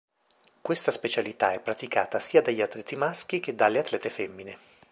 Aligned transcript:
Questa 0.61 0.89
specialità 0.89 1.51
è 1.51 1.59
praticata 1.59 2.17
sia 2.17 2.41
dagli 2.41 2.59
atleti 2.61 2.95
maschi 2.95 3.39
che 3.39 3.53
dalle 3.53 3.77
atlete 3.77 4.09
femmine. 4.09 4.57